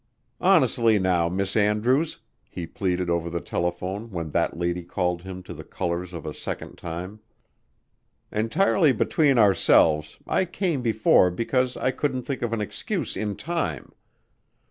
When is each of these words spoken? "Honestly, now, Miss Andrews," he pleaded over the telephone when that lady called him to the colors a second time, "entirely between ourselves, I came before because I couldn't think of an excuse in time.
"Honestly, 0.39 0.97
now, 0.97 1.29
Miss 1.29 1.55
Andrews," 1.55 2.17
he 2.49 2.65
pleaded 2.65 3.07
over 3.07 3.29
the 3.29 3.39
telephone 3.39 4.09
when 4.09 4.31
that 4.31 4.57
lady 4.57 4.81
called 4.81 5.21
him 5.21 5.43
to 5.43 5.53
the 5.53 5.63
colors 5.63 6.11
a 6.11 6.33
second 6.33 6.75
time, 6.79 7.19
"entirely 8.31 8.93
between 8.93 9.37
ourselves, 9.37 10.17
I 10.25 10.45
came 10.45 10.81
before 10.81 11.29
because 11.29 11.77
I 11.77 11.91
couldn't 11.91 12.23
think 12.23 12.41
of 12.41 12.51
an 12.51 12.61
excuse 12.61 13.15
in 13.15 13.35
time. 13.35 13.91